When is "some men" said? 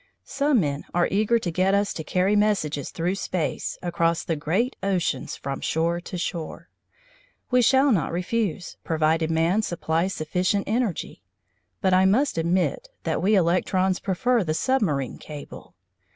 0.25-0.83